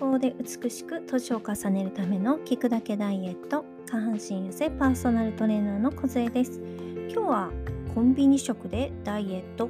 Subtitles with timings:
[0.00, 6.60] 康で美しく年を重ねるための聞くだけダイエット下半身痩せパーソナルトレーナーの小杖です。
[7.10, 7.50] 今日は
[7.94, 9.68] コンビニ食でダイエット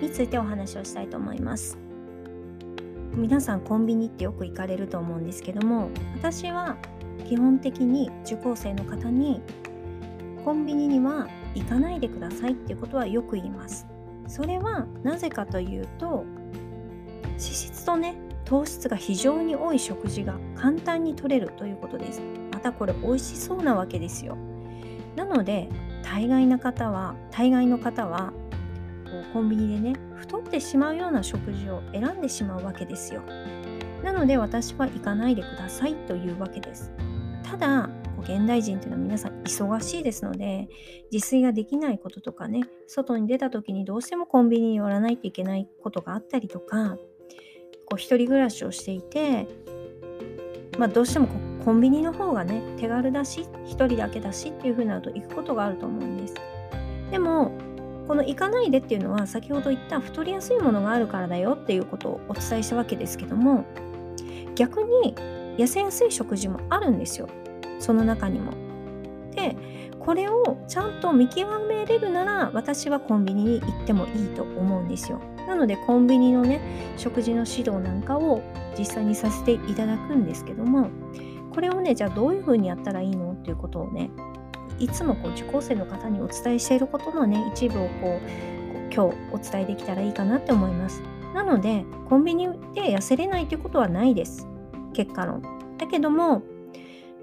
[0.00, 1.76] についてお話をしたいと思います。
[3.14, 6.76] 皆さんコンビニってよく行かれると思うんですけども私は
[7.28, 9.40] 基本的に受講生の方に
[10.44, 13.86] コンビニには行かないでくださいっていうことはよく言います。
[14.26, 16.24] それはなぜかというと
[17.22, 22.22] 脂質とね糖質が非常に多い食事が簡単に取れるということです。
[22.52, 24.36] またこれ美味しそうなわけですよ。
[25.16, 25.68] なので
[26.02, 28.32] 大概な方は大概の方は
[29.32, 33.22] コンビニでね太ってしまうような食事を選んでしまうわけですよ。
[34.02, 36.92] なので私は行かないでくださいというわけです。
[37.42, 37.88] ただ
[38.24, 40.68] 現代人っていうのは皆さん忙しいですので
[41.12, 46.96] 自炊ができないこととかね外に出た時にどうしてもコンビニに寄らないといけないことがあったりとか
[47.86, 49.46] こう一人暮らしをしていて、
[50.78, 51.28] まあ、どうしても
[51.64, 56.34] コンビニの方がね手軽だし一人だけだしっていう風になると行くことがあると思うんです
[57.10, 57.52] でも
[58.06, 63.64] この行かないでっていうのは先ほど言った太りやすいものがあるからだよっていうことをお伝えしたわけですけども
[64.54, 65.14] 逆に
[65.56, 67.28] 痩せやすい食事もあるんですよ
[67.78, 68.52] その中にも。
[69.32, 69.56] で
[69.98, 75.20] これをちゃんと見極めれるなら私はコンビニに行ってもいいと思うんですよ。
[75.46, 76.60] なのでコンビニのね
[76.96, 78.42] 食事の指導なんかを
[78.78, 80.90] 実際にさせていただくんですけども
[81.54, 84.10] これをねじゃあどういうふうにやったらいいのっていうことをね
[84.78, 88.54] いつもこう受講生の方にお伝えしていることのね一部をこう
[88.92, 91.02] 今日お伝えできたらいいかなって思います。
[91.34, 94.46] なのでコンビニで痩せれないということはないです。
[94.92, 95.42] 結果論。
[95.78, 96.42] だけども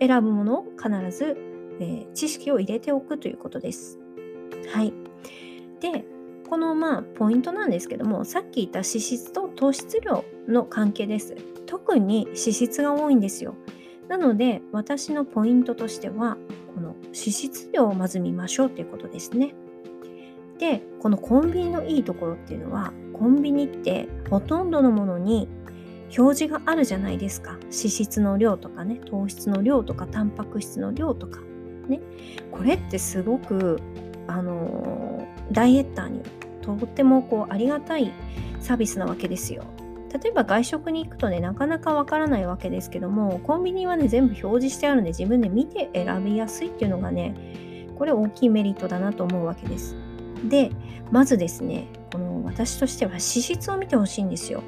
[0.00, 1.36] 選ぶものを必ず、
[1.80, 3.98] えー、知識を入れておくということです。
[4.72, 4.92] はい。
[5.80, 6.04] で
[6.50, 11.36] このまあポイントなんですけどもさっき言った脂質と糖質量の関係です。
[11.66, 13.54] 特に脂質が多いんですよ。
[14.08, 16.36] なので私のポイントとしては
[16.74, 19.54] この脂質量をまず見ましょうということですね。
[20.58, 25.48] でこのコンビニのいいところっていうのはコンビニってほとんどのものに
[26.18, 27.52] 表示があるじゃないですか。
[27.62, 31.42] 脂質の量とかね糖質の量とかタンパク質の量とか
[31.86, 32.00] ね。
[32.50, 33.78] これってすごく
[34.30, 36.22] あのダイエッターに
[36.62, 38.12] とってもこうありがたい
[38.60, 39.64] サービスなわけですよ。
[40.12, 49.96] 例えば外食に行くとねなかなかわからないわけですけどもコンビニはね全部表示してあるんで自分で見て選びやすいっていうのがねこれ大きいメリットだなと思うわけです。
[50.48, 50.70] で
[51.10, 54.62] まずですねこの私としては脂質を見てほしいんですよ。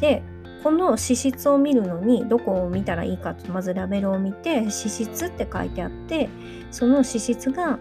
[0.00, 0.22] で
[0.62, 6.28] この脂質を見るのにどこを見たらいいかとまずラベルを見て脂質って書いてあって
[6.70, 7.78] その脂質が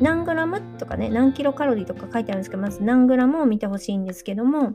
[0.00, 4.74] 何グラムとかね、何キロカロリーとか書いてあるんですけど、まず何グラムを見てほしいんですけども、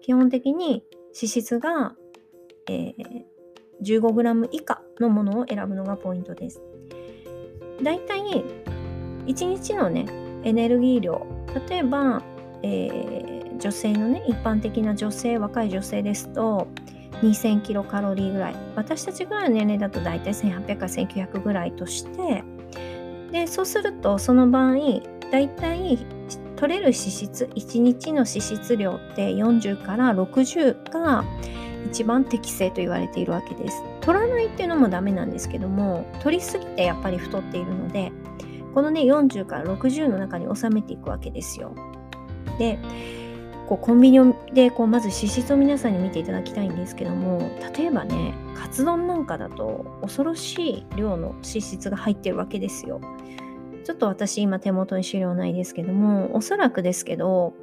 [0.00, 0.84] 基本的に
[1.14, 1.94] 脂質が、
[2.68, 2.94] えー、
[3.82, 6.62] 15グラム以下のものを選ぶのがポイントです。
[7.82, 8.22] だいたい
[9.26, 10.06] 1日のね、
[10.44, 11.26] エネルギー量、
[11.68, 12.22] 例えば、
[12.62, 16.68] えー、女性のね、一般的な女性、若い女性ですと、
[17.22, 18.54] 2000キロカロリーぐらい。
[18.74, 22.42] 私たちぐらいの年齢だと大体1800から1900ぐらいとして、
[23.32, 24.76] でそうするとその場合
[25.30, 25.98] だいたい
[26.56, 31.24] 取れる脂質1日の脂質量って40から60が
[31.86, 33.82] 一番適正と言われているわけです。
[34.00, 38.12] 取らないっていうのもダメなんですけども取りすぎてやっぱり太っているので
[38.74, 41.74] このね40から60の中に収めていくわけですよ。
[42.58, 42.78] で
[43.72, 53.00] こうコンビニでこうまず脂質を皆さんに見ていただきたいんですけども例えばねカツ丼なんかだと恐ろしい量の脂質が入ってるわけですよ。
[53.84, 57.54] ちょっと私今手元に資料ないですけどもおそらくですけど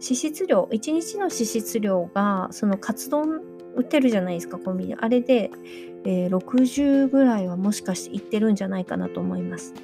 [0.00, 3.42] 脂質量1日の脂質量がそのカツ丼
[3.76, 4.94] 売ってるじゃないですかコンビニ。
[4.94, 5.50] あれで、
[6.04, 9.74] えー、60ぐらいはもしかしていってるんじゃないかなと思います。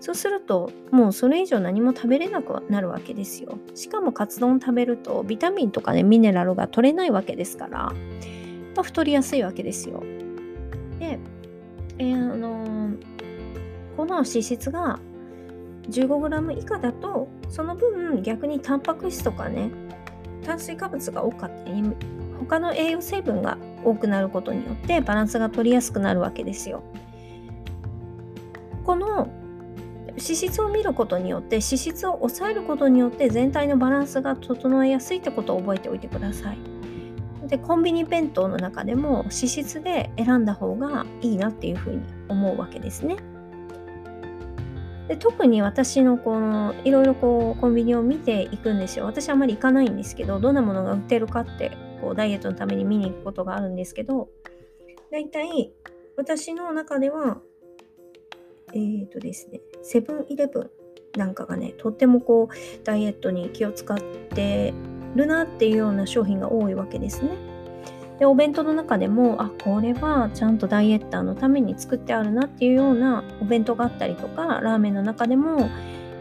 [0.00, 7.92] そうするともうそれ以上何も食べれなくなるわけですよしかもカツ丼食べるとビタミンとかねミネラルが取れないわけですから
[8.82, 10.02] 太りやすいわけですよ
[10.98, 11.18] で、
[11.98, 12.96] えー、あのー、
[13.96, 14.98] この脂質が
[15.88, 19.70] 15g 以下だとその分逆にタンパク質とかね
[20.44, 21.82] 炭水化物が多かったり
[22.38, 26.82] 他の栄養成分が多くなることによってバランスが取りやすくなるわけですよ。
[28.84, 29.28] この
[30.18, 36.58] 脂質を見ることによって脂質を抑えることによって全体のバランスが整えやすいってことを覚えておいてください。
[37.46, 43.16] でコンビニ弁当の中でも脂質で選んだ方がいいなっていうふうに思うわけですね。
[45.06, 54.28] で特に私のこのいろいろこうコンビニを見ていくんですよ私あんまり行かないんですけどどんなものが売ってるかってこうダイエットのために見に行くことがあるんですけど
[55.12, 55.72] だいたい
[56.16, 57.42] 私の中では、
[58.74, 60.70] えっ、ー、とですね、セブンイレブン
[61.18, 64.74] なんかがね、とってもこう、ダイエットに気を使って
[65.14, 67.30] るなっていうような商品が多いわけですね。
[68.18, 75.68] で、お弁当の中でも、あ、これはちゃんとダイエッターのために作ってあるなっていうようなお弁当があったりとか、ラーメンの中でも、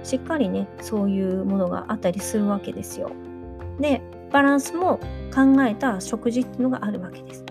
[0.03, 3.11] しっかりね、そういうものがあったりするわけですよ。
[3.79, 4.01] で、
[4.31, 4.99] バランスも
[5.33, 7.44] 考えた食事っていうのがあるわけです。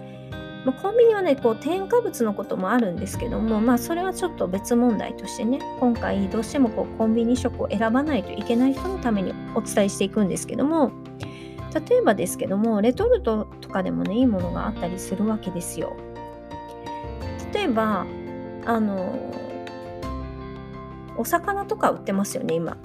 [0.65, 10.93] まあ、コンビニはねこう添加物のこともあるんですけどもまあそれはちょっと別問題としてね今回どうしてもこうコンビニ食を選ばないといけない人のためにお伝えしていくんですけども
[11.89, 15.97] 例えばですけどもレトルトとかでもねいいものがあったりするわけですよ。
[17.53, 18.07] 例えば
[18.65, 19.33] あの
[21.17, 22.77] お魚とか売ってますよね今。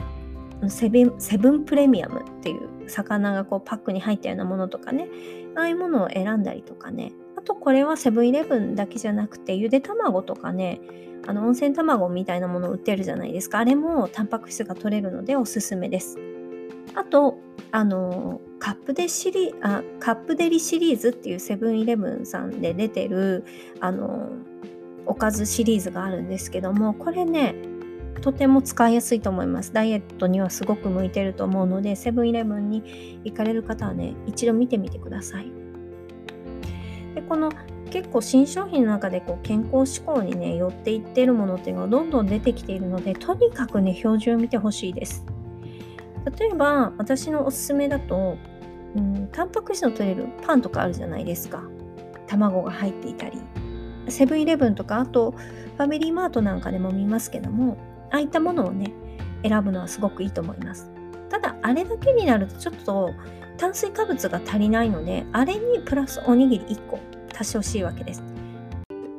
[0.67, 5.07] セブンセブンプレミアムっていう魚がこうパックに入ったようなものとかね
[5.55, 10.81] ああいうものを選んだりとかねあとこれはセブンイレブンだけじゃなくてゆで卵とかね
[11.25, 16.17] あの温泉卵みたいなもの売ってるじゃないですかあれもタンパク質が取れるのでおすすめです
[16.95, 17.37] あと
[17.71, 23.45] あのカップデシリあカップデリシリーズっていうセブンイレブンさんで出てる
[23.79, 24.29] あの
[25.05, 27.55] おかずシリーズがあるんですけどもこれね
[28.21, 29.71] とても使いやすいと思います。
[29.71, 35.58] ダイエットにはすごく向いてると思うので、セブンイレブンに行かれる方はね、一度見てみてください。
[37.15, 37.51] で、この
[37.91, 45.25] 結構新商品の中でこう健康志向にね、寄っていってるものっていうのがどんどん出てきているので、とにかくね、表示を見てほしいです。
[46.37, 48.37] 例えば、私のおすすめだと、
[48.95, 51.63] うん、タンパク質の取れるパンとかあるじゃないですか。
[52.27, 53.39] 卵が入っていたり。
[54.07, 57.77] セブンイレブンとか、あと、ファミリーマートなんかでも見ますけども、
[58.11, 58.91] ああいったものをね、
[59.43, 60.91] 選ぶのはすごくいいと思います。
[61.29, 63.13] ただ、あれだけになるとちょっと
[63.59, 66.97] 炭水化物が足りないので、あれにプラスおにぎり1個
[67.37, 68.23] 足してほしいわけです。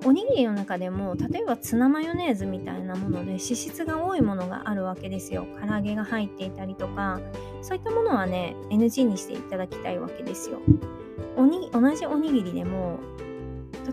[0.07, 5.47] おにぎりの中でも例えばツナマヨネーズみたいなもので脂質が多いものがあるわけですよ。
[5.61, 7.21] 唐揚げが入っていたりとか
[7.61, 10.61] そういったものはね NG にしていただきたいわけですよ。
[11.37, 12.99] おに同じおにぎりでも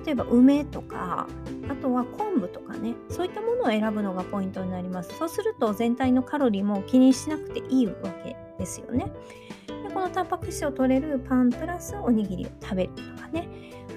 [0.06, 1.28] 例えば梅とか
[1.70, 5.14] あとは昆布とかねそういったものを選ぶのがポイントになります。
[5.18, 9.12] そうすると全体のカロリーも気にしなくていいわけですよね。
[9.88, 13.48] でこのタンパク質を取れるパンプラスおにぎりを食べるとかね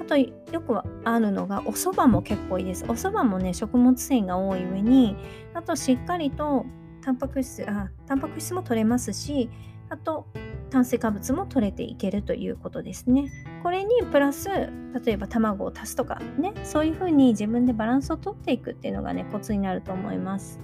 [0.01, 0.31] あとよ
[0.67, 5.17] くあるのがお蕎麦も結構いいですお蕎麦もね食物繊維が多い上に
[5.55, 6.65] あとしっかりと
[7.03, 9.51] タンパク質あタンパク質も取れますし
[9.89, 10.27] あと
[10.71, 13.29] 炭水化物も取れていけるということですね。
[13.65, 20.61] これにプラス例えば卵を足すとかねそういうふうに自分でバランスをとっていくっていうのがねコツになると思います。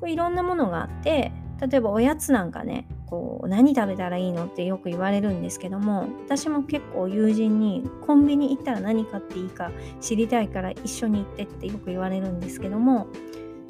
[0.00, 1.30] これいろんなものがあって
[1.60, 13.08] 例えばおやつなんかねこう何食べたらいいのってよく言われるんですけども私も結構友人にコンビニ行ったら何買っていいか知りたいから一緒に行ってってよく言われるんですけども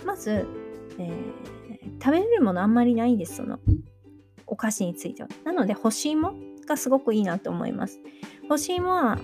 [0.04, 0.46] まず、
[0.98, 3.58] えー、食べれるものあんまりないですその
[4.50, 5.28] お菓子については。
[5.44, 6.34] なので、干し芋
[6.66, 8.00] がすごくいいなと思います。
[8.48, 9.18] 干し芋は、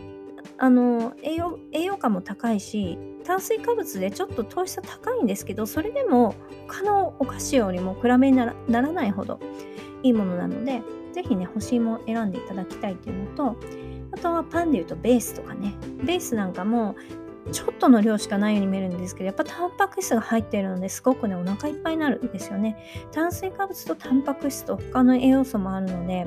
[0.58, 6.34] あの、栄養、栄養価も高いし、炭水化物でちょっと糖質高いんですけど、それでも
[6.68, 9.40] 他のお菓子よりも比べにならないほど
[10.02, 10.82] いいものなので、
[11.12, 13.56] 是非ね、干し芋を選んでいただきたいというのと、
[14.12, 15.74] あとはパンでいうとベースとかね。
[16.04, 16.94] ベースなんかも
[17.52, 22.76] ちょっとの量しかないように見えるんですけどやっぱタンパク質が入っているのですごくねお腹いっぱいになるんですよね。
[23.12, 26.26] 炭水化物とタンパク質と他の栄養素もあるので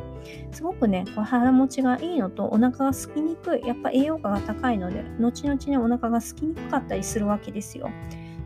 [0.51, 7.89] すごくねこう腹持ちがいいのとお腹が空きにくいやっぱ栄養価が高いので後々ねお腹が空きにくかったりするわけですよ。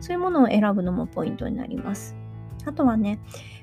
[0.00, 2.16] そういうものを選ぶのもポイントになります。
[2.66, 3.20] あとはね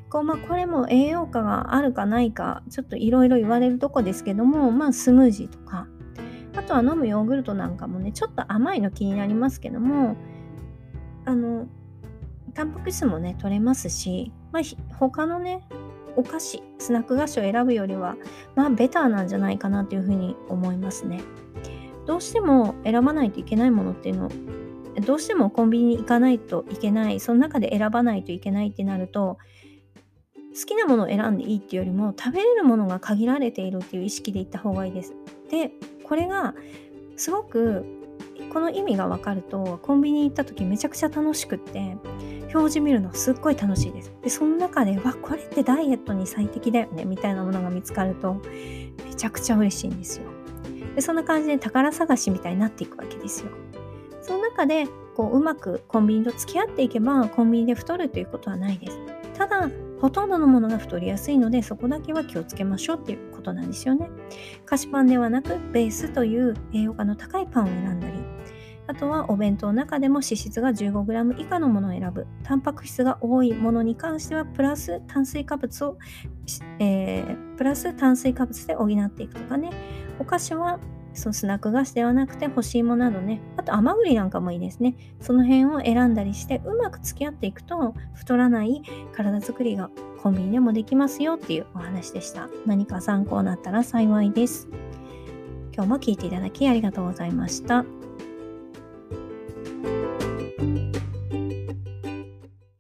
[0.10, 5.88] こうまあ、これも栄養価があるかないかちょっといろいろ言われるとこですけども、まあ、スムージーとか
[6.72, 10.16] とは飲むヨーグルトなんかもね、ちょっと甘いの気になりますけども、
[11.25, 11.68] あの、
[12.54, 14.63] タンパク質もね、取れますし、まあ、
[14.96, 15.68] 他のね、
[16.16, 18.16] お菓子、スナック菓子を選ぶよりは、
[18.56, 21.22] まあ、ベターなんじゃないかなというふうに思いますね。
[22.06, 24.30] どうしても選ばないといけないものっていうの
[25.06, 29.38] どうしてもコンビニに行かないといけない、その中で選ばないといけないってなると、
[30.54, 35.13] 好きなものを選んでいいっていうよりも、食べれるものが限られているっていう意識で行った方がいいです。
[35.50, 35.72] で、
[36.12, 36.56] これが
[37.15, 37.86] すごく
[38.51, 41.96] この意味が分かるとコンビニ行った時めちゃくちゃ楽しくって
[42.53, 44.12] 表示見るのすっごい楽しいです。
[44.22, 48.41] でその中でわこれってダイエットに最適だよねみたいなものが見つかると
[49.06, 50.25] めちゃくちゃ嬉しいんですよ。
[50.96, 53.51] でそんな感じで宝探しみたいになっていくわけですよ。
[54.22, 59.00] その中でこううまくコンビニと付き合っていけばコンビニで太るということはないです。
[59.34, 59.70] ただ
[60.01, 64.10] ほとんどのものが太りやすいのでそこだけは気をつけましょうっていうことなんですよね。
[64.66, 68.22] 菓子パンではなくベースという栄養価の高いパンを選んだり
[68.88, 72.28] あとはお弁当の中でも脂質が 15g 以下のものを選ぶ。
[72.44, 75.98] タンパク質が多いものに関してはプラス炭水化物を、
[76.80, 79.70] えー、プラス炭水化物で補っていくとかね。
[80.20, 80.80] お菓子は
[81.13, 84.96] そのスナック菓子ではなくて干し芋などね、あと甘栗なんかもいいですね。
[85.20, 88.82] その辺を選んだりしてうまく付き合っていくと太らない
[89.13, 89.89] 体づくりが
[90.22, 92.50] コンビニでもできますよっていうお話でした。
[92.65, 94.68] 何か参考になったら幸いです。
[95.74, 97.86] 今日も聞いていただきありがとうございました。